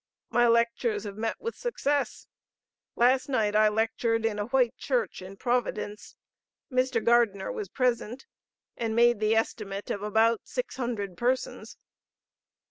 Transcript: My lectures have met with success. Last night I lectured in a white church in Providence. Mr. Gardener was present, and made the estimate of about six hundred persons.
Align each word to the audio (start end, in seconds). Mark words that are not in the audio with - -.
My 0.31 0.47
lectures 0.47 1.03
have 1.03 1.15
met 1.15 1.39
with 1.39 1.55
success. 1.55 2.25
Last 2.95 3.29
night 3.29 3.55
I 3.55 3.69
lectured 3.69 4.25
in 4.25 4.39
a 4.39 4.45
white 4.47 4.75
church 4.75 5.21
in 5.21 5.37
Providence. 5.37 6.15
Mr. 6.71 7.05
Gardener 7.05 7.51
was 7.51 7.69
present, 7.69 8.25
and 8.75 8.95
made 8.95 9.19
the 9.19 9.35
estimate 9.35 9.91
of 9.91 10.01
about 10.01 10.41
six 10.47 10.77
hundred 10.77 11.17
persons. 11.17 11.77